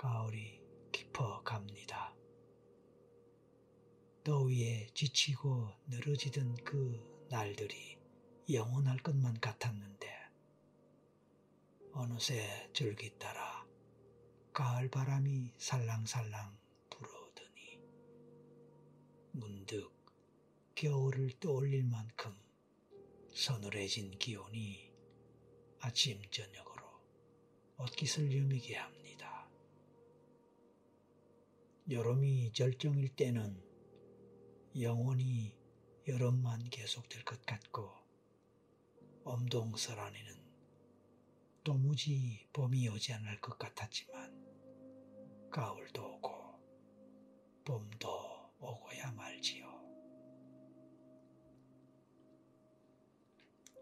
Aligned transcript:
가을이 0.00 0.58
깊어갑니다. 0.92 2.16
더위에 4.24 4.88
지치고 4.94 5.68
늘어지던 5.88 6.54
그 6.64 7.26
날들이 7.28 7.98
영원할 8.50 8.96
것만 9.00 9.38
같았는데 9.40 10.08
어느새 11.92 12.70
줄기 12.72 13.10
따라 13.18 13.66
가을 14.54 14.88
바람이 14.88 15.52
살랑살랑 15.58 16.58
불어오더니 16.88 17.82
문득 19.32 19.92
겨울을 20.76 21.38
떠올릴 21.40 21.84
만큼 21.84 22.34
서늘해진 23.34 24.12
기온이 24.12 24.94
아침 25.78 26.22
저녁으로 26.30 26.88
옷깃을 27.76 28.34
여미게 28.34 28.76
합니다. 28.76 28.99
여름이 31.90 32.52
절정일 32.52 33.08
때는 33.16 33.60
영원히 34.80 35.58
여름만 36.06 36.62
계속될 36.70 37.24
것 37.24 37.44
같고 37.44 37.90
엄동설안에는 39.24 40.34
도무지 41.64 42.46
봄이 42.52 42.88
오지 42.90 43.12
않을 43.14 43.40
것 43.40 43.58
같았지만 43.58 45.50
가을도 45.50 46.14
오고 46.14 46.30
봄도 47.64 48.52
오고야 48.60 49.10
말지요. 49.10 49.68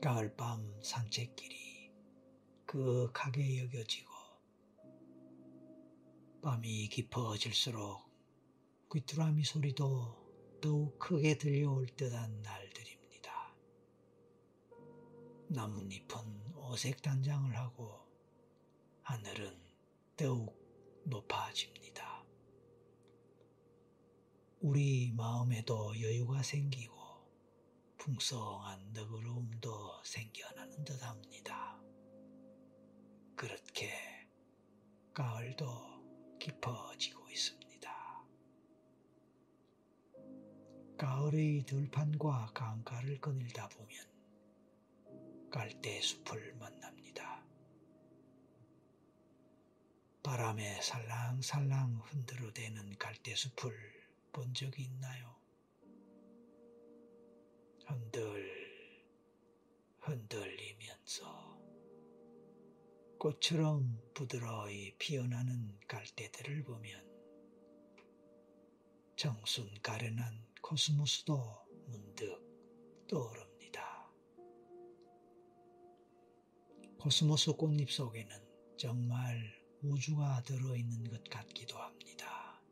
가을밤 0.01 0.81
산책길이 0.83 1.93
그윽하게 2.65 3.65
여겨지고 3.65 4.08
밤이 6.49 6.89
깊어질수록 6.89 8.09
귀뚜라미 8.91 9.45
소리도 9.45 10.59
더욱 10.63 10.99
크게 10.99 11.37
들려올 11.37 11.87
듯한 11.89 12.41
날들입니다. 12.41 13.55
나뭇잎은 15.49 16.55
오색 16.57 17.03
단장을 17.03 17.55
하고 17.55 18.01
하늘은 19.03 19.61
더욱 20.17 20.59
높아집니다. 21.05 22.25
우리 24.61 25.13
마음에도 25.13 26.01
여유가 26.01 26.43
생기고 26.43 26.97
풍성한 27.99 28.95
너그러움도 28.95 30.03
생겨나는 30.03 30.83
듯 30.85 31.03
합니다. 31.03 31.79
그렇게 33.37 33.93
가을도 35.13 35.98
깊어지고 36.39 37.29
있습니다. 37.31 37.69
가을의 40.97 41.65
들판과 41.65 42.53
강가를 42.55 43.21
거닐다 43.21 43.69
보면 43.69 44.09
갈대 45.51 46.01
숲을 46.01 46.55
만납니다. 46.55 47.43
바람에 50.23 50.81
살랑살랑 50.83 52.03
흔들어대는 52.05 52.99
갈대 52.99 53.35
숲을 53.35 53.73
본 54.33 54.53
적이 54.53 54.85
있나요? 54.85 55.35
흔들, 57.87 58.69
흔들리면서 60.01 61.48
꽃처럼 63.19 64.01
부드러이 64.15 64.95
피어나는 64.97 65.77
갈대들을 65.89 66.63
보면 66.63 67.05
청순 69.17 69.69
가련한 69.83 70.47
코스모스도 70.63 71.43
문득 71.89 72.41
떠오릅니다. 73.09 74.09
코스모스 77.01 77.55
꽃잎 77.55 77.91
속에는 77.91 78.31
정말 78.77 79.53
우주가 79.83 80.41
들어있는 80.43 81.03
것 81.11 81.25
같기도 81.25 81.77
합니다. 81.77 82.63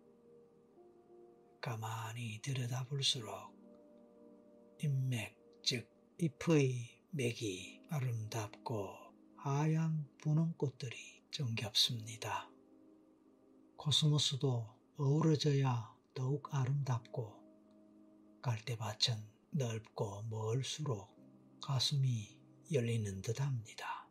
가만히 1.61 2.41
들여다볼수록 2.41 3.33
잎맥, 4.81 5.37
즉 5.65 5.91
잎의 6.19 7.01
맥이 7.11 7.83
아름답고 7.91 9.06
하얀 9.37 10.09
분홍꽃들이 10.23 10.97
정겹습니다. 11.31 12.51
코스모스도 13.77 14.67
어우러져야 14.97 15.95
더욱 16.15 16.53
아름답고 16.53 17.33
갈대밭은 18.43 19.15
넓고 19.51 20.23
멀수록 20.25 21.15
가슴이 21.63 22.37
열리는 22.73 23.23
듯 23.23 23.41
합니다. 23.41 24.09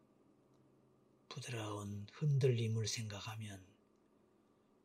부드러운 1.27 2.07
흔들림을 2.13 2.87
생각하면 2.87 3.65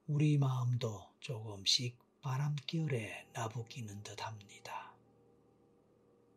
우리 0.06 0.38
마음도 0.38 1.08
조금씩 1.20 1.96
바람결에 2.22 3.28
나부끼는 3.34 4.02
듯 4.02 4.26
합니다. 4.26 4.94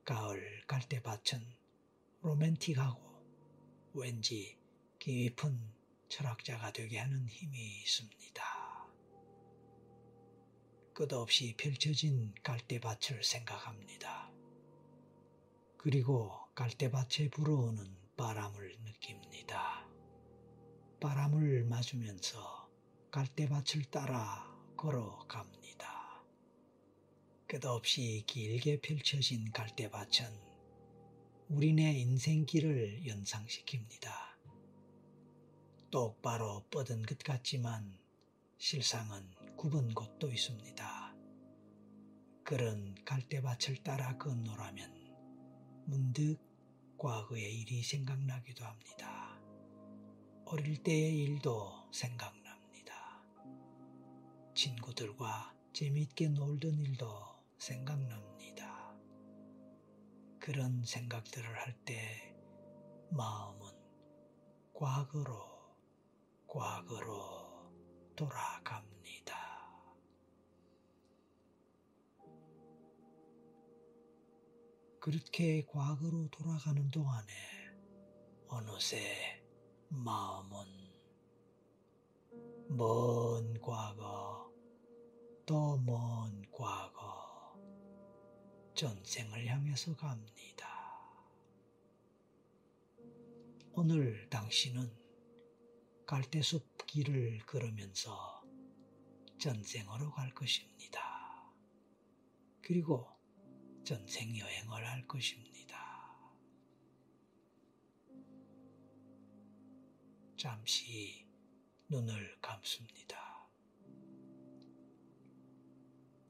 가을 0.05 0.61
갈대밭은 0.67 1.41
로맨틱하고 2.21 3.12
왠지 3.95 4.57
깊은 4.97 5.59
철학자가 6.09 6.71
되게 6.73 6.97
하는 6.97 7.27
힘이 7.27 7.81
있습니다. 7.81 8.43
끝없이 10.93 11.55
펼쳐진 11.55 12.33
갈대밭을 12.43 13.23
생각합니다. 13.23 14.31
그리고 15.77 16.31
갈대밭에 16.55 17.29
불어오는 17.29 17.95
바람을 18.17 18.77
느낍니다. 18.83 19.87
바람을 20.99 21.65
맞으면서 21.65 22.69
갈대밭을 23.11 23.85
따라 23.91 24.51
걸어갑니다. 24.75 26.23
끝없이 27.47 28.23
길게 28.25 28.81
펼쳐진 28.81 29.51
갈대밭은 29.51 30.52
우리네 31.53 31.99
인생길을 31.99 33.03
연상시킵니다. 33.05 34.09
똑바로 35.91 36.63
뻗은 36.71 37.03
것 37.03 37.19
같지만 37.19 37.95
실상은 38.57 39.29
굽은 39.55 39.93
곳도 39.93 40.31
있습니다. 40.31 41.15
그런 42.43 42.95
갈대밭을 43.05 43.83
따라 43.83 44.17
건너라면 44.17 45.13
문득 45.85 46.39
과거의 46.97 47.61
일이 47.61 47.83
생각나기도 47.83 48.65
합니다. 48.65 49.39
어릴 50.45 50.81
때의 50.81 51.19
일도 51.19 51.87
생각납니다. 51.91 53.23
친구들과 54.55 55.53
재미있게 55.71 56.29
놀던 56.29 56.79
일도 56.79 57.07
생각납니다. 57.59 58.52
그런 60.43 60.83
생각들을 60.83 61.57
할 61.57 61.73
때 61.85 62.35
마음은 63.11 63.71
과거로, 64.73 65.33
과거로 66.47 67.71
돌아갑니다. 68.13 69.37
그렇게 74.99 75.65
과거로 75.65 76.27
돌아가는 76.29 76.91
동안에 76.91 77.31
어느새 78.49 79.41
마음은 79.87 80.65
먼 82.67 83.61
과거, 83.61 84.51
또 85.45 85.77
먼 85.77 86.41
과거, 86.51 86.92
전생을 88.75 89.45
향해서 89.45 89.95
갑니다. 89.95 90.67
오늘 93.73 94.27
당신은 94.29 94.91
갈대숲 96.07 96.85
길을 96.87 97.39
걸으면서 97.45 98.43
전생으로 99.37 100.11
갈 100.11 100.33
것입니다. 100.33 101.01
그리고 102.61 103.07
전생 103.83 104.37
여행을 104.37 104.87
할 104.87 105.07
것입니다. 105.07 105.53
잠시 110.37 111.27
눈을 111.89 112.39
감습니다. 112.41 113.47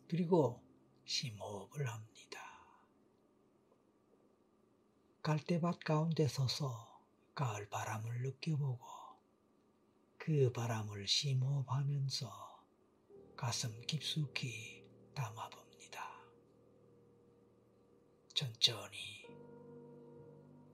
그리고 0.07 0.61
심호흡을 1.05 1.87
합니다. 1.87 2.39
갈대밭 5.21 5.79
가운데 5.79 6.27
서서 6.27 7.01
가을 7.35 7.69
바람을 7.69 8.21
느껴보고 8.21 8.85
그 10.17 10.51
바람을 10.51 11.07
심호흡하면서 11.07 12.53
가슴 13.35 13.81
깊숙이 13.81 14.83
담아봅니다. 15.13 16.09
천천히, 18.33 19.25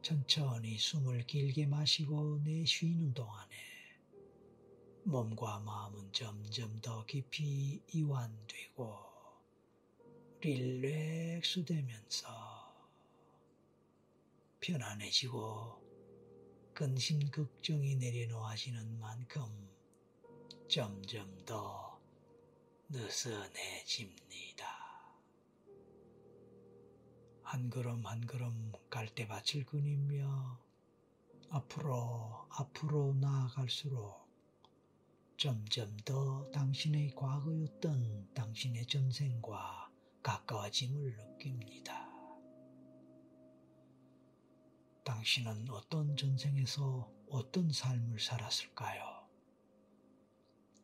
천천히 0.02 0.78
숨을 0.78 1.26
길게 1.26 1.66
마시고 1.66 2.40
내쉬는 2.44 3.14
동안에 3.14 3.56
몸과 5.04 5.60
마음은 5.60 6.12
점점 6.14 6.80
더 6.82 7.06
깊이 7.06 7.82
이완되고 7.92 9.09
릴렉스 10.42 11.66
되면서 11.66 12.30
편안해지고 14.62 15.84
근심 16.74 17.30
걱정이 17.30 17.98
내려놓아지는 17.98 19.00
만큼 19.00 19.44
점점 20.70 21.44
더 21.46 22.00
느슨해집니다. 22.88 24.66
한 27.44 27.70
걸음 27.70 28.06
한 28.06 28.26
걸음 28.26 28.72
갈대밭을 28.90 29.66
그리며 29.66 30.58
앞으로 31.50 32.48
앞으로 32.52 33.14
나아갈수록 33.16 34.26
점점 35.36 35.98
더 36.06 36.50
당신의 36.52 37.14
과거였던 37.16 38.34
당신의 38.34 38.86
전생과 38.86 39.89
가까워짐을 40.30 41.18
느낍니다. 41.18 42.08
당신은 45.04 45.68
어떤 45.72 46.16
전생에서 46.16 47.12
어떤 47.32 47.72
삶을 47.72 48.20
살았을까요? 48.20 49.28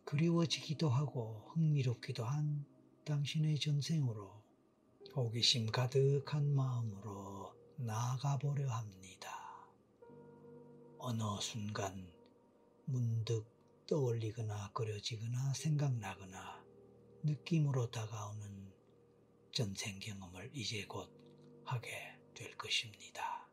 그리워지기도 0.04 0.90
하고 0.90 1.52
흥미롭기도 1.54 2.26
한 2.26 2.66
당신의 3.06 3.60
전생으로 3.60 4.34
호기심 5.16 5.72
가득한 5.72 6.56
마음으로 6.56 7.54
나아가 7.76 8.40
보려 8.40 8.68
합니다. 8.72 9.30
어느 10.98 11.22
순간 11.40 12.12
문득 12.86 13.46
떠올리거나 13.86 14.72
그려지거나 14.74 15.54
생각나거나 15.54 16.66
느낌으로 17.22 17.92
다가오는 17.92 18.65
전생 19.56 19.98
경험을 20.00 20.52
이제 20.54 20.86
곧 20.86 21.10
하게 21.64 21.90
될 22.34 22.58
것입니다. 22.58 23.50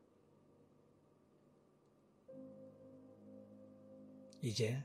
이제 4.42 4.82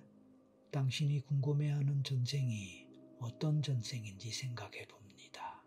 당신이 0.69 1.21
궁금해하는 1.21 2.03
전생이 2.03 2.87
어떤 3.19 3.63
전생인지 3.63 4.29
생각해 4.29 4.85
봅니다. 4.85 5.63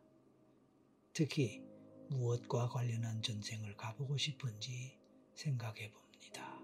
특히 1.13 1.65
무엇과 2.11 2.69
관련한 2.69 3.21
전생을 3.21 3.77
가보고 3.77 4.17
싶은지 4.19 5.01
생각해 5.35 5.91
봅니다. 5.91 6.61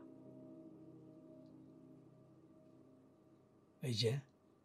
이제 3.83 4.23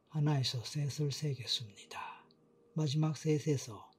하나에서 0.10 0.64
셋을 0.64 1.12
세겠습니다. 1.12 2.24
마지막 2.76 3.18
셋에서 3.18 3.91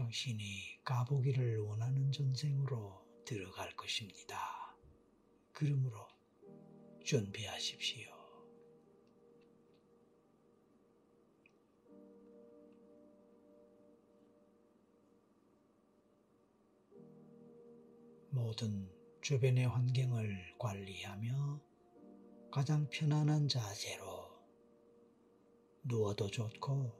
당신이 0.00 0.82
가보기를 0.82 1.58
원하는 1.58 2.10
전생으로 2.10 3.04
들어갈 3.26 3.70
것입니다. 3.76 4.74
그러므로 5.52 6.08
준비하십시오. 7.04 8.10
모든 18.30 18.90
주변의 19.20 19.68
환경을 19.68 20.56
관리하며 20.58 21.60
가장 22.50 22.88
편안한 22.88 23.48
자세로 23.48 24.30
누워도 25.84 26.30
좋고 26.30 26.99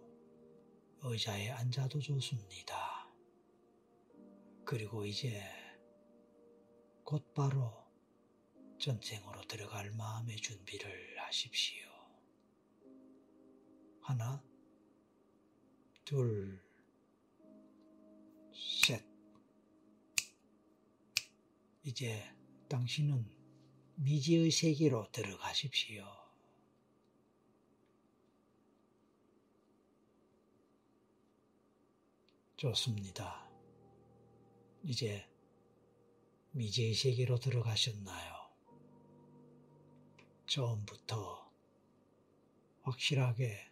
의자에 1.03 1.51
앉아도 1.51 1.99
좋습니다. 2.01 3.09
그리고 4.65 5.05
이제 5.05 5.43
곧바로 7.05 7.73
전쟁으로 8.79 9.43
들어갈 9.43 9.91
마음의 9.91 10.37
준비를 10.37 11.19
하십시오. 11.19 11.89
하나, 14.01 14.43
둘, 16.05 16.63
셋. 18.53 19.05
이제 21.83 22.23
당신은 22.69 23.25
미지의 23.97 24.51
세계로 24.51 25.11
들어가십시오. 25.13 26.20
좋습니다. 32.61 33.51
이제 34.83 35.27
미지의 36.51 36.93
세계로 36.93 37.39
들어가셨나요? 37.39 38.35
처음부터 40.47 41.51
확실하게 42.83 43.67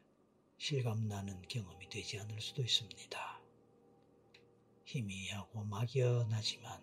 실감나는 0.56 1.42
경험이 1.48 1.90
되지 1.90 2.18
않을 2.20 2.40
수도 2.40 2.62
있습니다. 2.62 3.42
희미하고 4.86 5.64
막연하지만 5.64 6.82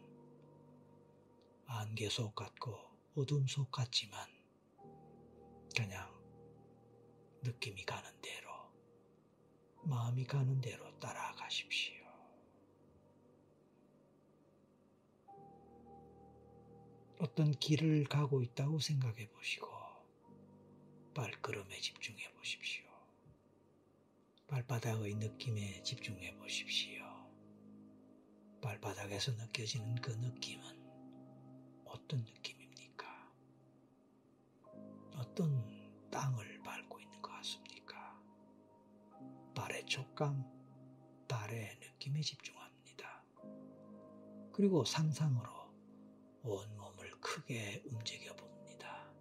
안개 1.66 2.08
속 2.10 2.36
같고 2.36 2.78
어둠 3.16 3.48
속 3.48 3.72
같지만 3.72 4.30
그냥 5.76 6.08
느낌이 7.42 7.84
가는 7.84 8.12
대로 8.22 8.45
마음이 9.86 10.26
가는 10.26 10.60
대로 10.62 10.98
따라가십시오. 11.00 11.96
어떤 17.20 17.52
길을 17.52 18.06
가고 18.06 18.42
있다고 18.42 18.80
생각해 18.80 19.30
보시고 19.30 19.68
발걸음에 21.14 21.80
집중해 21.80 22.34
보십시오. 22.34 22.86
발바닥의 24.48 25.16
느낌에 25.16 25.82
집중해 25.82 26.36
보십시오. 26.36 27.04
발바닥에서 28.62 29.32
느껴지는 29.34 29.96
그 29.96 30.12
느낌은 30.12 30.66
어떤 31.86 32.20
느낌입니까? 32.26 33.06
어떤 35.16 36.10
땅을 36.12 36.55
촉감, 39.86 40.44
발의 41.28 41.78
느낌에 41.80 42.22
집중합니다. 42.22 43.24
그리고 44.52 44.84
상상으로 44.84 45.50
온몸을 46.44 47.20
크게 47.22 47.84
움직여 47.86 48.36
봅니다. 48.36 49.12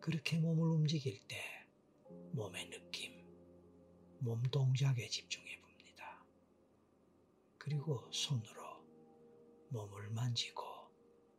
그렇게 0.00 0.38
몸을 0.38 0.68
움직일 0.68 1.20
때 1.28 1.36
몸의 2.32 2.70
느낌, 2.70 3.24
몸 4.18 4.42
동작에 4.42 5.08
집중해 5.08 5.60
봅니다. 5.60 6.24
그리고 7.58 8.10
손으로 8.10 8.84
몸을 9.68 10.10
만지고 10.10 10.64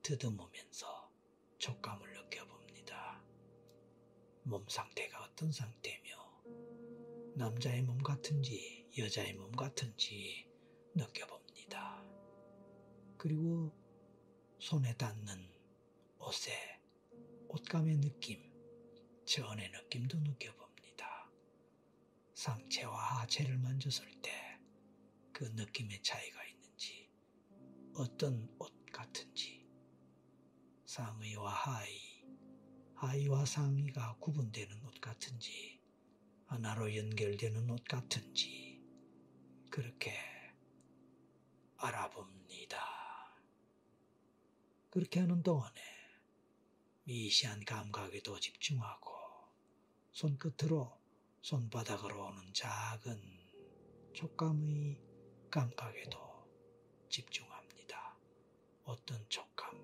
더듬으면서 0.02 1.12
촉감을 1.58 2.14
느껴봅니다. 2.14 3.22
몸 4.44 4.68
상태가 4.68 5.24
어떤 5.24 5.52
상태며 5.52 6.23
남자의 7.36 7.82
몸 7.82 7.98
같은지 7.98 8.88
여자의 8.98 9.34
몸 9.34 9.52
같은지 9.52 10.48
느껴봅니다. 10.96 12.04
그리고 13.18 13.72
손에 14.60 14.96
닿는 14.96 15.50
옷의 16.20 16.54
옷감의 17.48 17.98
느낌, 17.98 18.40
전의 19.26 19.70
느낌도 19.72 20.20
느껴봅니다. 20.20 21.32
상체와 22.34 23.22
하체를 23.22 23.58
만졌을 23.58 24.06
때 24.22 24.44
그 25.34 25.46
느낌의 25.56 26.02
차이가 26.04 26.46
있는지, 26.46 27.10
어떤 27.96 28.48
옷 28.60 28.72
같은지, 28.94 29.68
상의와 30.86 31.52
하의, 31.52 32.24
하의와 32.94 33.44
상의가 33.44 34.16
구분되는 34.20 34.84
옷 34.86 35.02
같은지, 35.02 35.82
하나로 36.54 36.96
연결되는 36.96 37.68
옷 37.72 37.84
같은지, 37.86 38.80
그렇게 39.72 40.14
알아봅니다. 41.78 42.78
그렇게 44.92 45.20
하는 45.22 45.42
동안에 45.42 45.82
미시한 47.06 47.66
감각에도 47.66 48.40
집중하고 48.40 49.12
손끝으로 50.12 50.96
손바닥으로 51.42 52.28
오는 52.28 52.54
작은 52.54 53.20
촉감의 54.14 55.02
감각에도 55.50 56.20
집중합니다. 57.10 58.16
어떤 58.84 59.28
촉감, 59.28 59.76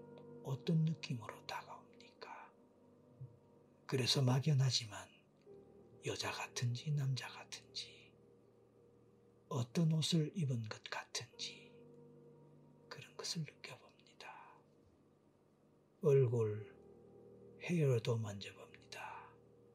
어떤 0.43 0.85
느낌으로 0.85 1.47
다가옵니까? 1.47 2.53
그래서 3.87 4.21
막연하지만 4.21 5.08
여자 6.05 6.31
같은지 6.31 6.91
남자 6.91 7.27
같은지 7.27 8.11
어떤 9.49 9.91
옷을 9.91 10.31
입은 10.33 10.69
것 10.69 10.81
같은지 10.83 11.71
그런 12.87 13.15
것을 13.17 13.41
느껴봅니다. 13.41 14.31
얼굴, 16.01 16.73
헤어도 17.61 18.17
만져봅니다. 18.17 19.29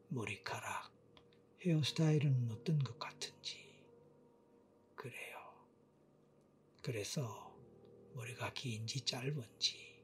머리카락, 0.08 0.92
헤어스타일은 1.60 2.50
어떤 2.52 2.78
것 2.78 2.98
같은지 2.98 3.84
그래요. 4.94 5.36
그래서 6.82 7.54
머리가 8.14 8.52
긴지 8.54 9.02
짧은지 9.02 9.94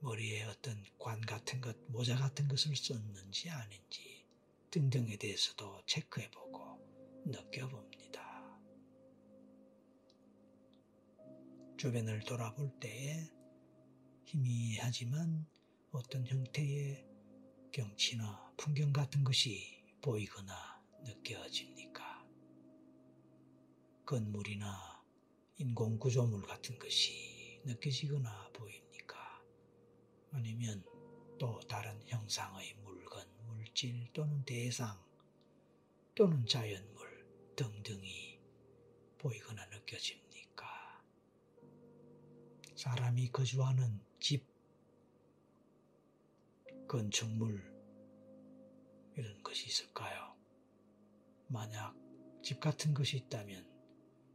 머리에 0.00 0.44
어떤 0.44 0.82
관 0.98 1.20
같은 1.20 1.60
것, 1.60 1.76
모자 1.88 2.16
같은 2.16 2.48
것을 2.48 2.74
썼는지 2.74 3.50
아닌지 3.50 4.15
등등에 4.76 5.16
대해서도 5.16 5.80
체크해보고 5.86 7.24
느껴봅니다. 7.24 8.60
주변을 11.78 12.20
돌아볼 12.20 12.78
때에 12.78 13.32
희미하지만 14.26 15.46
어떤 15.92 16.26
형태의 16.26 17.08
경치나 17.72 18.52
풍경 18.58 18.92
같은 18.92 19.24
것이 19.24 19.82
보이거나 20.02 20.54
느껴집니까? 21.04 22.26
건물이나 24.04 25.02
인공구조물 25.56 26.42
같은 26.42 26.78
것이 26.78 27.62
느껴지거나 27.64 28.50
보입니까? 28.52 29.42
아니면 30.32 30.84
또 31.38 31.60
다른 31.60 31.98
형상의 32.06 32.74
물질 33.76 34.10
또는 34.14 34.42
대상 34.46 34.98
또는 36.14 36.46
자연물 36.46 37.52
등등이 37.56 38.40
보이거나 39.18 39.66
느껴집니까? 39.66 40.66
사람이 42.74 43.28
거주하는 43.32 44.00
집, 44.18 44.46
건축물, 46.88 47.70
이런 49.14 49.42
것이 49.42 49.66
있을까요? 49.66 50.34
만약 51.48 51.94
집 52.42 52.60
같은 52.60 52.94
것이 52.94 53.18
있다면 53.18 53.70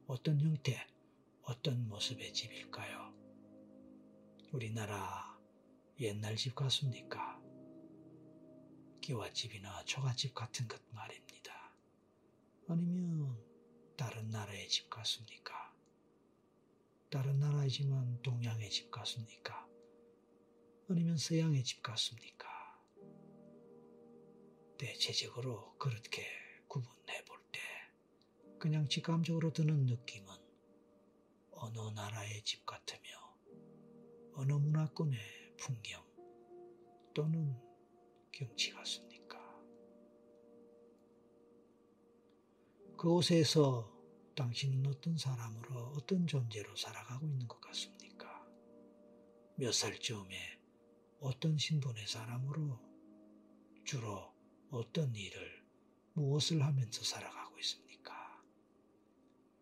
어떤 0.05 0.39
형태, 0.39 0.85
어떤 1.41 1.89
모습의 1.89 2.31
집일까요? 2.31 3.11
우리나라 4.51 5.35
옛날 5.99 6.35
집 6.35 6.53
같습니까? 6.53 7.40
기와집이나 9.11 9.83
초가집 9.83 10.33
같은 10.33 10.69
것 10.69 10.81
말입니다. 10.91 11.73
아니면 12.69 13.37
다른 13.97 14.29
나라의 14.29 14.69
집 14.69 14.89
같습니까? 14.89 15.75
다른 17.09 17.37
나라이지만 17.39 18.21
동양의 18.21 18.69
집 18.69 18.89
같습니까? 18.89 19.67
아니면 20.89 21.17
서양의 21.17 21.61
집 21.65 21.83
같습니까? 21.83 22.47
대체적으로 24.77 25.77
그렇게 25.77 26.25
구분해 26.69 27.25
볼 27.25 27.41
때 27.51 27.59
그냥 28.59 28.87
직감적으로 28.87 29.51
드는 29.51 29.87
느낌은 29.87 30.33
어느 31.51 31.79
나라의 31.93 32.43
집 32.43 32.65
같으며 32.65 33.09
어느 34.35 34.53
문화권의 34.53 35.19
풍경 35.57 36.01
또는 37.13 37.70
경치 38.31 38.71
같습니까? 38.71 39.39
그곳에서 42.97 43.91
당신은 44.35 44.85
어떤 44.87 45.17
사람으로 45.17 45.93
어떤 45.97 46.25
존재로 46.25 46.75
살아가고 46.75 47.27
있는 47.27 47.47
것 47.47 47.59
같습니까? 47.61 48.47
몇 49.55 49.73
살쯤에 49.73 50.59
어떤 51.19 51.57
신분의 51.57 52.07
사람으로 52.07 52.79
주로 53.83 54.33
어떤 54.69 55.13
일을 55.15 55.63
무엇을 56.13 56.63
하면서 56.63 57.03
살아가고 57.03 57.59
있습니까? 57.59 58.41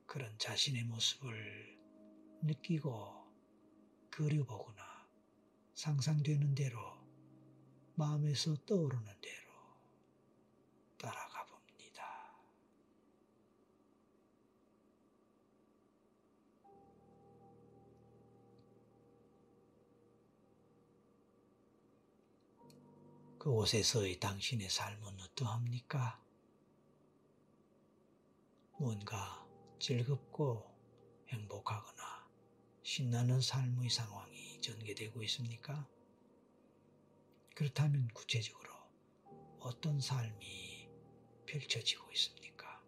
그런 0.06 0.38
자신의 0.38 0.84
모습을 0.86 1.78
느끼고 2.44 3.28
그려보거나 4.10 5.08
상상되는 5.74 6.56
대로 6.56 6.99
마음에서 8.00 8.56
떠오르는 8.66 9.06
대로 9.22 9.52
따라가 10.98 11.46
봅니다. 11.48 12.02
그곳에서의 23.38 24.18
당신의 24.22 24.70
삶은 24.70 25.20
어떠합니까? 25.20 26.24
뭔가 28.80 29.46
즐겁고 29.78 30.74
행복하거나 31.28 32.30
신나는 32.82 33.42
삶의 33.42 33.90
상황이 33.90 34.62
전개되고 34.62 35.22
있습니까? 35.24 35.86
그렇다면 37.60 38.08
구체적으로 38.14 38.72
어떤 39.60 40.00
삶이 40.00 40.90
펼쳐지고 41.46 42.10
있습니까? 42.14 42.82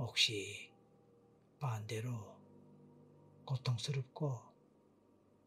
혹시 0.00 0.74
반대로 1.60 2.36
고통스럽고 3.44 4.42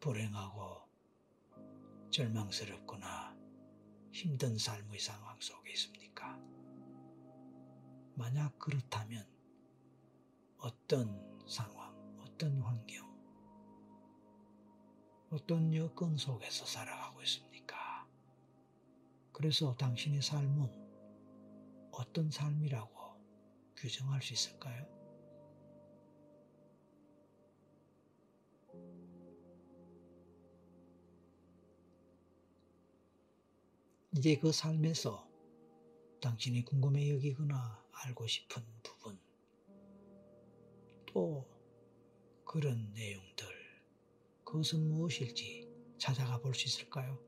불행하고 0.00 0.88
절망스럽거나 2.10 3.36
힘든 4.12 4.56
삶의 4.56 4.98
상황 4.98 5.38
속에 5.38 5.72
있습니까? 5.72 6.40
만약 8.14 8.58
그렇다면 8.58 9.31
어떤 10.62 11.20
상황, 11.48 11.92
어떤 12.20 12.60
환경, 12.60 13.04
어떤 15.28 15.74
여건 15.74 16.16
속에서 16.16 16.64
살아가고 16.64 17.20
있습니까? 17.22 18.06
그래서 19.32 19.74
당신의 19.76 20.22
삶은 20.22 21.90
어떤 21.90 22.30
삶이라고 22.30 22.92
규정할 23.76 24.22
수 24.22 24.34
있을까요? 24.34 24.86
이제 34.14 34.36
그 34.36 34.52
삶에서 34.52 35.28
당신이 36.20 36.64
궁금해 36.64 37.10
여기거나 37.10 37.84
알고 38.04 38.28
싶은 38.28 38.62
부분, 38.84 39.18
또 41.12 41.46
그런 42.44 42.92
내용들, 42.94 43.46
그것은 44.44 44.88
무엇일지 44.88 45.68
찾아가 45.98 46.38
볼 46.40 46.54
수 46.54 46.66
있을까요? 46.66 47.18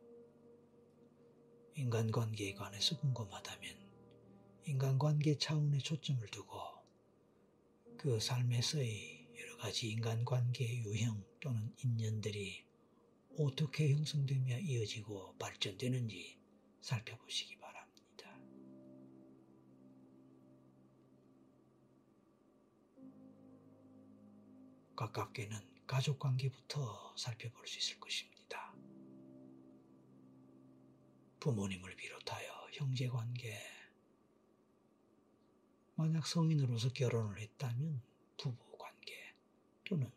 인간관계에 1.76 2.54
관해서 2.54 2.98
궁금하다면 3.00 3.76
인간관계 4.66 5.38
차원의 5.38 5.80
초점을 5.80 6.26
두고 6.28 6.58
그 7.98 8.20
삶에서의 8.20 9.28
여러 9.40 9.56
가지 9.58 9.90
인간관계 9.90 10.82
유형 10.84 11.24
또는 11.40 11.74
인연들이 11.82 12.64
어떻게 13.38 13.92
형성되며 13.92 14.60
이어지고 14.60 15.34
발전되는지 15.38 16.38
살펴보시기 16.80 17.56
바랍니다. 17.56 17.63
가깝게는 24.96 25.58
가족 25.86 26.18
관계부터 26.18 27.14
살펴볼 27.16 27.66
수 27.66 27.78
있을 27.78 28.00
것입니다. 28.00 28.74
부모님을 31.40 31.94
비롯하여 31.96 32.68
형제 32.72 33.08
관계, 33.08 33.60
만약 35.96 36.26
성인으로서 36.26 36.88
결혼을 36.92 37.38
했다면 37.38 38.00
부부 38.38 38.78
관계, 38.78 39.34
또는 39.84 40.10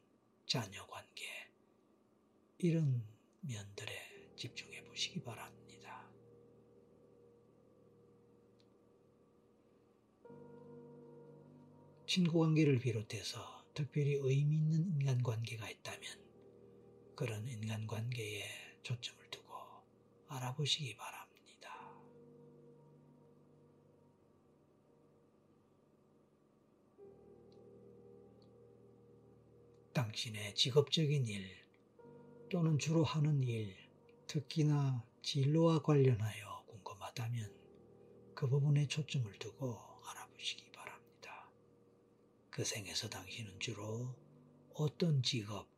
자녀 0.46 0.86
관계 0.88 1.52
이런 2.60 3.04
면들에 3.42 4.36
집중해 4.36 4.86
보시기 4.86 5.22
바랍니다. 5.22 6.10
친구 12.08 12.40
관계를 12.40 12.80
비롯해서 12.80 13.57
특별히 13.78 14.16
의미 14.16 14.56
있는 14.56 14.88
인간 14.88 15.22
관계가 15.22 15.70
있다면 15.70 16.02
그런 17.16 17.48
인간 17.48 17.86
관계에 17.86 18.44
초점을 18.82 19.30
두고 19.30 19.54
알아보시기 20.30 20.96
바랍니다. 20.96 21.70
당신의 29.94 30.56
직업적인 30.56 31.28
일 31.28 31.48
또는 32.50 32.80
주로 32.80 33.04
하는 33.04 33.44
일, 33.44 33.78
특히나 34.26 35.06
진로와 35.22 35.84
관련하여 35.84 36.64
궁금하다면 36.66 37.54
그 38.34 38.50
부분에 38.50 38.88
초점을 38.88 39.32
두고 39.38 39.80
알아보시기 40.10 40.64
바랍니다. 40.64 40.67
그 42.58 42.66
생에서 42.66 43.08
당신은 43.08 43.60
주로 43.60 44.16
어떤 44.74 45.22
직업, 45.22 45.70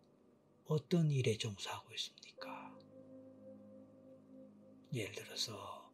어떤 0.65 1.12
일에 1.12 1.38
종사하고 1.38 1.93
있습니까? 1.95 2.74
예를 4.93 5.13
들어서 5.13 5.91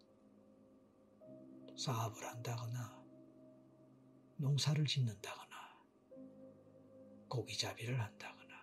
사업을 1.75 2.23
한다거나 2.23 3.03
농사를 4.37 4.85
짓는다거나 4.85 5.75
고기잡이를 7.29 7.99
한다거나 7.99 8.53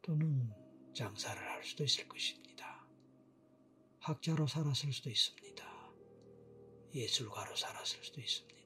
또는 0.00 0.50
장사를 0.94 1.38
할 1.38 1.62
수도 1.62 1.84
있을 1.84 2.08
것입니다. 2.08 2.86
학자로 3.98 4.46
살았을 4.46 4.90
수도 4.90 5.10
있습니다. 5.10 5.92
예술가로 6.94 7.54
살았을 7.54 8.02
수도 8.02 8.22
있습니다. 8.22 8.59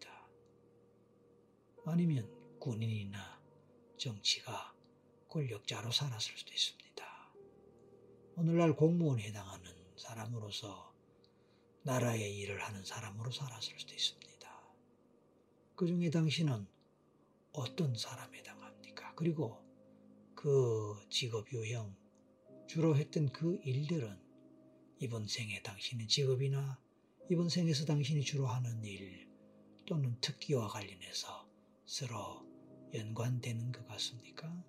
아니면 1.86 2.30
군인이나 2.60 3.40
정치가 3.98 4.74
권력자로 5.28 5.90
살았을 5.90 6.36
수도 6.36 6.52
있습니다. 6.52 7.04
오늘날 8.36 8.74
공무원에 8.74 9.24
해당하는 9.24 9.70
사람으로서 9.96 10.94
나라의 11.82 12.38
일을 12.38 12.62
하는 12.62 12.82
사람으로 12.84 13.30
살았을 13.30 13.78
수도 13.78 13.94
있습니다. 13.94 14.34
그 15.76 15.86
중에 15.86 16.08
당신은 16.10 16.66
어떤 17.52 17.94
사람에 17.94 18.38
해당합니까? 18.38 19.14
그리고 19.14 19.62
그 20.34 20.96
직업 21.10 21.52
유형, 21.52 21.94
주로 22.66 22.96
했던 22.96 23.28
그 23.28 23.60
일들은 23.62 24.18
이번 25.00 25.26
생에 25.26 25.60
당신의 25.62 26.08
직업이나 26.08 26.80
이번 27.30 27.48
생에서 27.48 27.84
당신이 27.84 28.22
주로 28.22 28.46
하는 28.46 28.84
일 28.84 29.28
또는 29.86 30.18
특기와 30.20 30.68
관련해서 30.68 31.43
서로 31.86 32.46
연관되는 32.94 33.70
것 33.70 33.86
같습니까? 33.86 34.64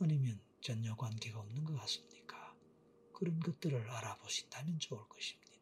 아니면 0.00 0.40
전혀 0.60 0.96
관계가 0.96 1.38
없는 1.38 1.64
것 1.64 1.74
같습니까? 1.80 2.56
그런 3.12 3.38
것들을 3.40 3.88
알아보신다면 3.88 4.78
좋을 4.78 5.06
것입니다. 5.08 5.52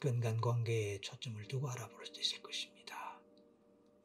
건강관계에 0.00 1.00
초점을 1.00 1.48
두고 1.48 1.68
알아볼 1.68 2.06
수 2.06 2.20
있을 2.20 2.40
것입니다. 2.40 3.20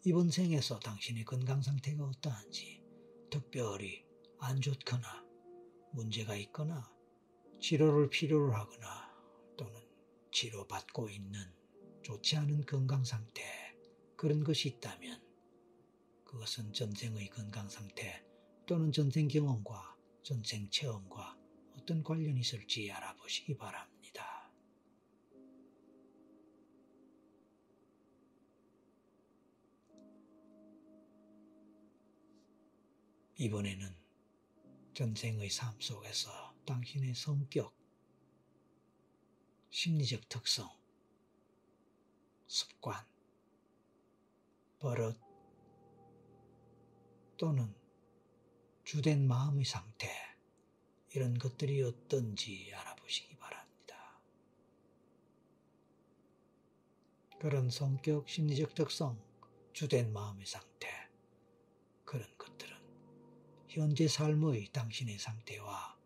이번 0.04 0.32
생에서 0.32 0.80
당신의 0.80 1.24
건강 1.24 1.62
상태가 1.62 2.04
어떠한지, 2.04 2.82
특별히 3.30 4.04
안 4.40 4.60
좋거나 4.60 5.23
문제가 5.94 6.36
있거나 6.36 6.92
치료를 7.60 8.10
필요로 8.10 8.54
하거나 8.54 9.14
또는 9.56 9.80
치료받고 10.32 11.10
있는 11.10 11.40
좋지 12.02 12.36
않은 12.36 12.66
건강 12.66 13.06
상태, 13.06 13.44
그런 14.18 14.44
것이 14.44 14.70
있다면 14.70 15.22
그것은 16.26 16.74
전생의 16.74 17.30
건강 17.30 17.70
상태 17.70 18.26
또는 18.66 18.92
전생 18.92 19.28
경험과 19.28 19.96
전생 20.24 20.70
체험과 20.70 21.38
어떤 21.78 22.04
관련이 22.04 22.40
있을지 22.40 22.92
알아보시기 22.92 23.56
바랍니다. 23.56 24.52
이번에는 33.36 34.03
전생의 34.94 35.50
삶 35.50 35.80
속에서 35.80 36.54
당신의 36.66 37.16
성격, 37.16 37.74
심리적 39.72 40.30
특성, 40.30 40.70
습관, 42.46 43.04
버릇 44.78 45.20
또는 47.38 47.74
주된 48.84 49.28
마음의 49.28 49.66
상태 49.66 50.08
이런 51.16 51.40
것들이 51.40 51.82
어떤지 51.82 52.72
알아보시기 52.76 53.36
바랍니다. 53.38 54.20
그런 57.40 57.72
성격, 57.72 58.30
심리적 58.30 58.76
특성, 58.76 59.20
주된 59.74 60.14
마음의 60.14 60.46
상태 60.46 60.88
그런 62.06 62.28
것들은 62.38 62.73
현재 63.74 64.08
삶의 64.08 64.68
당신의 64.72 65.18
상태와 65.18 65.98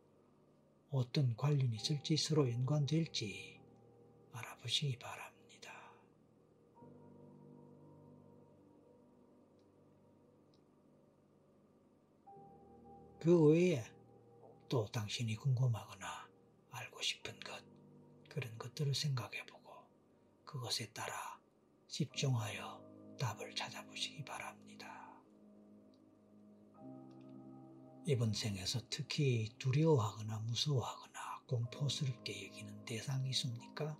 어떤 0.89 1.35
관련이 1.35 1.75
있을지 1.75 2.15
서로 2.15 2.49
연관될지 2.49 3.59
알아보시기 4.31 4.97
바랍니다. 4.97 5.73
그 13.19 13.49
외에 13.49 13.83
또 14.69 14.85
당신이 14.85 15.35
궁금하거나 15.35 16.29
알고 16.71 17.01
싶은 17.01 17.37
것, 17.41 17.61
그런 18.29 18.57
것들을 18.57 18.95
생각해보고 18.95 19.73
그것에 20.45 20.93
따라 20.93 21.37
집중하여 21.89 22.81
답을 23.19 23.53
찾아보시기 23.55 24.23
바랍니다. 24.23 24.66
이번 28.09 28.31
생에서 28.31 28.79
특히 28.89 29.49
두려워하거나 29.59 30.39
무서워하거나 30.39 31.41
공포스럽게 31.45 32.47
여기는 32.47 32.85
대상이 32.85 33.31
있습니까? 33.31 33.99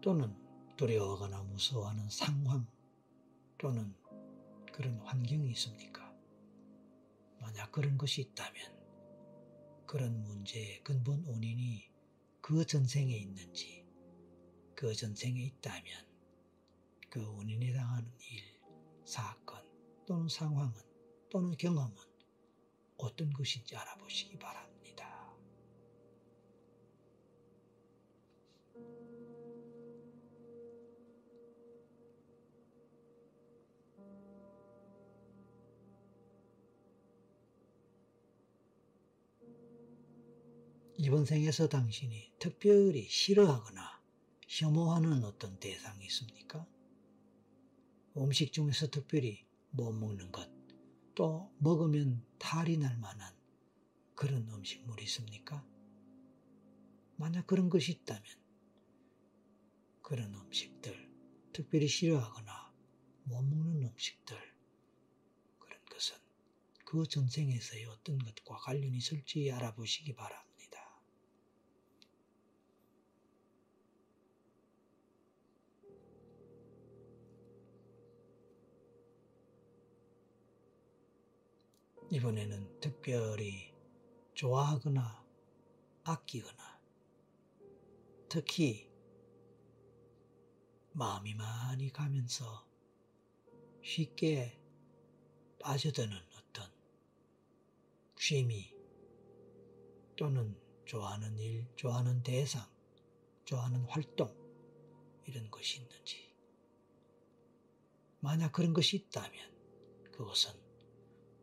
또는 0.00 0.34
두려워하거나 0.78 1.42
무서워하는 1.42 2.08
상황 2.08 2.66
또는 3.58 3.94
그런 4.72 4.98
환경이 5.00 5.50
있습니까? 5.50 6.10
만약 7.40 7.70
그런 7.72 7.98
것이 7.98 8.22
있다면 8.22 8.74
그런 9.86 10.24
문제의 10.24 10.82
근본 10.82 11.24
원인이 11.26 11.90
그 12.40 12.64
전생에 12.64 13.14
있는지 13.14 13.84
그 14.74 14.94
전생에 14.94 15.42
있다면 15.42 16.06
그 17.10 17.36
원인에 17.36 17.66
해당하는 17.66 18.10
일, 18.30 18.42
사건 19.04 19.62
또는 20.06 20.26
상황은 20.26 20.85
또는 21.28 21.56
경험은 21.56 21.94
어떤 22.98 23.32
것인지 23.32 23.76
알아보시기 23.76 24.38
바랍니다. 24.38 24.76
이번 40.98 41.26
생에서 41.26 41.68
당신이 41.68 42.32
특별히 42.38 43.02
싫어하거나 43.02 44.00
혐오하는 44.48 45.24
어떤 45.24 45.58
대상이 45.60 46.06
있습니까? 46.06 46.66
음식 48.16 48.52
중에서 48.52 48.88
특별히 48.88 49.44
못 49.70 49.92
먹는 49.92 50.32
것, 50.32 50.55
또 51.16 51.50
먹으면 51.58 52.22
탈이 52.38 52.76
날 52.76 52.98
만한 52.98 53.34
그런 54.14 54.46
음식물이 54.50 55.02
있습니까? 55.04 55.66
만약 57.16 57.46
그런 57.46 57.70
것이 57.70 57.92
있다면 57.92 58.22
그런 60.02 60.34
음식들, 60.34 60.94
특별히 61.54 61.88
싫어하거나 61.88 62.72
못 63.24 63.42
먹는 63.42 63.82
음식들, 63.88 64.36
그런 65.58 65.82
것은 65.86 66.16
그 66.84 67.06
전생에서의 67.08 67.86
어떤 67.86 68.18
것과 68.18 68.58
관련이 68.58 68.98
있을지 68.98 69.50
알아보시기 69.50 70.14
바랍니다. 70.14 70.45
이번에는 82.10 82.80
특별히 82.80 83.74
좋아하거나 84.34 85.24
아끼거나 86.04 86.80
특히 88.28 88.88
마음이 90.92 91.34
많이 91.34 91.92
가면서 91.92 92.64
쉽게 93.82 94.58
빠져드는 95.60 96.16
어떤 96.38 96.70
취미 98.16 98.72
또는 100.16 100.56
좋아하는 100.84 101.36
일, 101.38 101.66
좋아하는 101.74 102.22
대상, 102.22 102.64
좋아하는 103.44 103.84
활동 103.86 104.32
이런 105.24 105.50
것이 105.50 105.80
있는지. 105.80 106.32
만약 108.20 108.52
그런 108.52 108.72
것이 108.72 108.96
있다면 108.96 109.32
그것은 110.12 110.65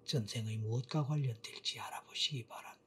전생의 0.05 0.57
무엇과 0.57 1.05
관련될지 1.05 1.79
알아보시기 1.79 2.47
바랍니다. 2.47 2.83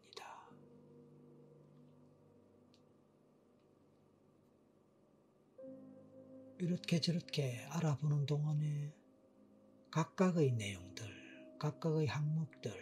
이렇게 6.59 7.01
저렇게 7.01 7.65
알아보는 7.71 8.27
동안에 8.27 8.93
각각의 9.91 10.53
내용들, 10.53 11.59
각각의 11.59 12.07
항목들, 12.07 12.73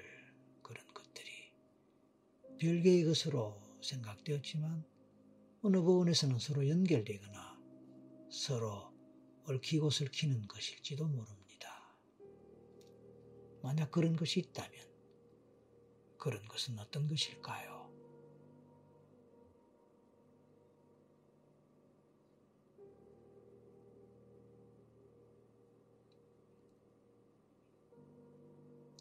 그런 0.63 0.87
것들이 0.95 1.53
별개의 2.59 3.05
것으로 3.05 3.61
생각되었지만 3.83 4.85
어느 5.63 5.81
부분에서는 5.81 6.39
서로 6.39 6.69
연결되거나 6.69 7.59
서로 8.31 8.93
얽히고 9.47 9.91
설키는 9.91 10.47
것일지도 10.49 11.07
모릅니다. 11.07 11.44
만약 13.65 13.91
그런 13.91 14.15
것이 14.15 14.41
있다면 14.41 14.71
그런 16.19 16.47
것은 16.47 16.79
어떤 16.79 17.09
것일까요? 17.09 17.91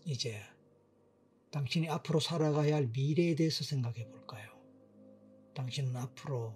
이제 0.06 0.41
당신이 1.52 1.89
앞으로 1.89 2.21
살아가야 2.21 2.76
할 2.76 2.88
미래에 2.88 3.36
대해서 3.36 3.65
생각해 3.65 4.08
볼까요? 4.08 4.49
당신은 5.56 5.97
앞으로 5.97 6.56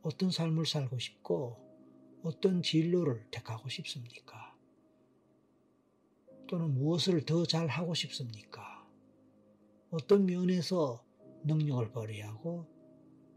어떤 0.00 0.30
삶을 0.30 0.64
살고 0.64 0.98
싶고 0.98 1.58
어떤 2.22 2.62
진로를 2.62 3.26
택하고 3.30 3.68
싶습니까? 3.68 4.57
또는 6.48 6.74
무엇을 6.74 7.24
더 7.24 7.44
잘 7.44 7.68
하고 7.68 7.94
싶습니까? 7.94 8.86
어떤 9.90 10.26
면에서 10.26 11.04
능력을 11.44 11.92
발휘하고 11.92 12.66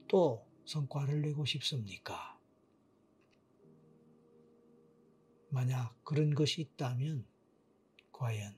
또 0.08 0.48
성과를 0.66 1.22
내고 1.22 1.46
싶습니까? 1.46 2.40
만약 5.50 5.94
그런 6.06 6.34
것이 6.34 6.62
있다면 6.62 7.26
과연 8.14 8.58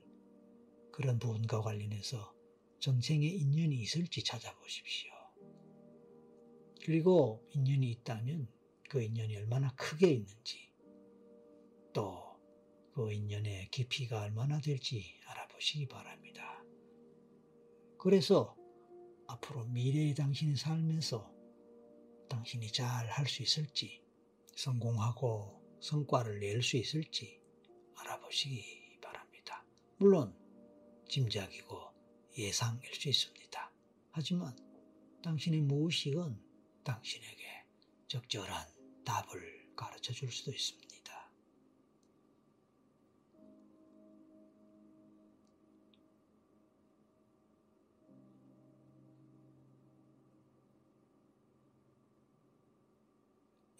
그런 0.92 1.18
부분과 1.18 1.60
관련해서 1.60 2.32
전생에 2.78 3.26
인연이 3.26 3.76
있을지 3.76 4.22
찾아보십시오. 4.22 5.12
그리고 6.84 7.44
인연이 7.50 7.90
있다면 7.90 8.46
그 8.88 9.02
인연이 9.02 9.36
얼마나 9.36 9.74
크게 9.74 10.10
있는지 10.12 10.70
또 11.92 12.23
그 12.94 13.12
인연의 13.12 13.70
깊이가 13.70 14.22
얼마나 14.22 14.60
될지 14.60 15.18
알아보시기 15.26 15.88
바랍니다. 15.88 16.62
그래서 17.98 18.56
앞으로 19.26 19.64
미래의 19.66 20.14
당신의 20.14 20.56
삶에서 20.56 21.32
당신이 22.28 22.70
잘 22.72 23.08
할 23.08 23.26
수 23.26 23.42
있을지 23.42 24.02
성공하고 24.56 25.60
성과를 25.80 26.38
낼 26.40 26.62
수 26.62 26.76
있을지 26.76 27.40
알아보시기 27.96 28.98
바랍니다. 29.00 29.64
물론 29.98 30.36
짐작이고 31.08 31.80
예상일 32.38 32.94
수 32.94 33.08
있습니다. 33.08 33.72
하지만 34.10 34.56
당신의 35.22 35.62
무의식은 35.62 36.38
당신에게 36.84 37.44
적절한 38.08 38.66
답을 39.04 39.74
가르쳐 39.74 40.12
줄 40.12 40.30
수도 40.30 40.52
있습니다. 40.52 40.83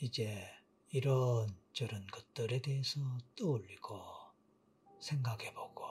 이제 0.04 0.46
이런 0.90 1.48
저런 1.72 2.06
것들에 2.08 2.60
대해서 2.60 3.00
떠올리고 3.36 4.04
생각해보고 5.00 5.82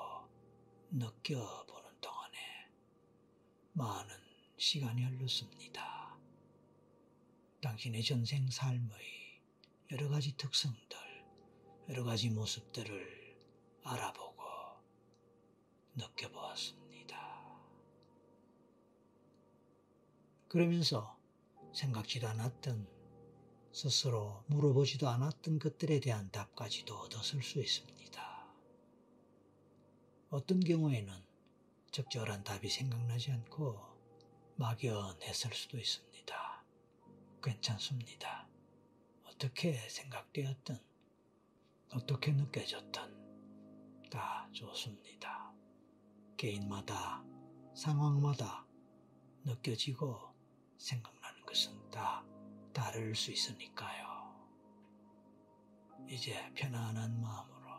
느껴보는 0.92 2.00
동안에 2.00 2.38
많은 3.72 4.16
시간이 4.56 5.04
흘렀습니다. 5.04 6.16
당신의 7.60 8.04
전생 8.04 8.48
삶의 8.52 8.92
여러 9.94 10.08
가지 10.10 10.38
특성들, 10.38 10.96
여러 11.90 12.04
가지 12.04 12.30
모습들을 12.30 13.36
알아보고 13.84 14.44
느껴보았습니다. 15.96 17.18
그러면서 20.50 21.18
생각지도 21.74 22.28
않았던 22.28 22.93
스스로 23.74 24.44
물어보지도 24.48 25.10
않았던 25.10 25.58
것들에 25.58 26.00
대한 26.00 26.30
답까지도 26.30 26.96
얻었을 26.96 27.42
수 27.42 27.60
있습니다. 27.60 28.46
어떤 30.30 30.60
경우에는 30.60 31.12
적절한 31.92 32.44
답이 32.44 32.70
생각나지 32.70 33.32
않고 33.32 33.82
막연했을 34.58 35.52
수도 35.54 35.80
있습니다. 35.80 36.64
괜찮습니다. 37.42 38.48
어떻게 39.24 39.74
생각되었든, 39.90 40.78
어떻게 41.94 42.32
느껴졌든 42.32 43.02
다 44.12 44.48
좋습니다. 44.52 45.52
개인마다, 46.38 47.24
상황마다 47.74 48.68
느껴지고 49.46 50.20
생각나는 50.78 51.44
것은 51.48 51.90
다 51.90 52.24
다를 52.74 53.16
수 53.16 53.32
있으니까요. 53.32 54.14
이제 56.08 56.52
편안한 56.54 57.22
마음으로 57.22 57.70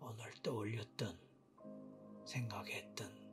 오늘 0.00 0.32
떠올렸던 0.42 1.18
생각했던, 2.24 3.26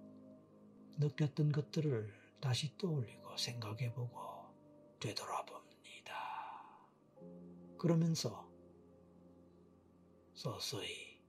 느꼈던 1.00 1.52
것들을 1.52 2.13
다시 2.39 2.78
떠올리고 2.78 3.38
생각해보고 3.38 4.54
되돌아봅니다. 5.00 6.13
그러면서 7.78 8.50
서서히 10.34 11.22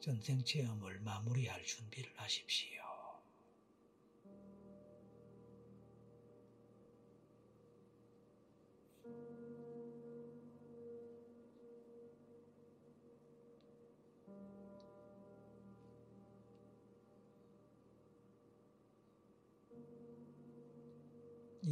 전생 0.00 0.44
체험을 0.44 1.00
마무리할 1.00 1.62
준비를 1.64 2.12
하십시오. 2.16 2.81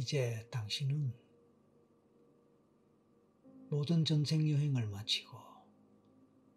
이제 0.01 0.47
당신은 0.49 1.13
모든 3.69 4.03
전생 4.03 4.49
여행을 4.49 4.87
마치고 4.87 5.37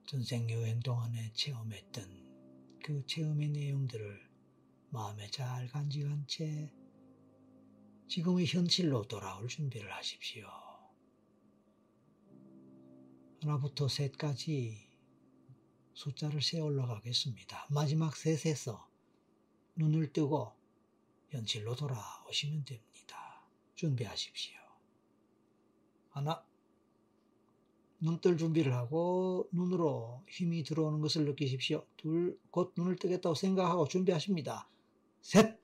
전생 0.07 0.49
여행 0.49 0.81
동안에 0.81 1.31
체험했던 1.35 2.79
그 2.83 3.05
체험의 3.05 3.51
내용들을 3.51 4.31
마음에 4.89 5.29
잘 5.31 5.69
간직한 5.69 6.27
채 6.27 6.73
지금의 8.09 8.47
현실로 8.47 9.03
돌아올 9.03 9.47
준비를 9.47 9.93
하십시오. 9.93 10.49
하나부터 13.43 13.89
셋까지 13.89 14.89
숫자를 15.93 16.41
세 16.41 16.61
올라가겠습니다. 16.61 17.67
마지막 17.69 18.17
셋에서 18.17 18.89
눈을 19.77 20.15
뜨고 20.15 20.55
현실로 21.29 21.77
돌아오시면 21.77 22.65
됩니다. 22.65 22.94
준비하십시오. 23.75 24.57
하나, 26.11 26.45
눈뜰 28.01 28.37
준비를 28.37 28.75
하고 28.75 29.49
눈으로 29.53 30.23
힘이 30.29 30.63
들어오는 30.63 31.01
것을 31.01 31.25
느끼십시오. 31.25 31.87
둘, 31.97 32.39
곧 32.51 32.75
눈을 32.77 32.97
뜨겠다고 32.97 33.35
생각하고 33.35 33.89
준비하십니다. 33.89 34.69
셋, 35.23 35.59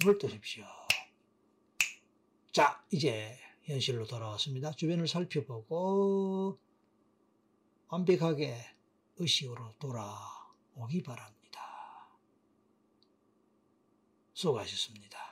눈을 0.00 0.18
뜨십시오. 0.18 0.64
자, 2.50 2.84
이제 2.90 3.38
현실로 3.62 4.06
돌아왔습니다. 4.06 4.72
주변을 4.72 5.06
살펴보고 5.06 6.58
완벽하게 7.88 8.56
의식으로 9.18 9.74
돌아오기 9.78 11.02
바랍니다. 11.02 11.60
수고하셨습니다. 14.32 15.31